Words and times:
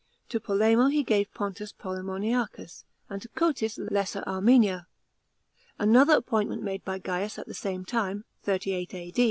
To 0.29 0.39
Polemo 0.39 0.87
he 0.87 1.03
gave 1.03 1.31
Pontus 1.31 1.71
Polemoniacns, 1.71 2.85
and 3.07 3.21
to 3.21 3.29
Cotys 3.29 3.77
Lesser 3.91 4.23
Armenia. 4.25 4.87
Another, 5.77 6.15
appoint 6.15 6.49
ment 6.49 6.63
made 6.63 6.83
by 6.83 6.97
Gaius 6.97 7.37
at 7.37 7.45
the 7.45 7.53
same 7.53 7.85
time 7.85 8.25
(38 8.41 8.95
A. 8.95 9.13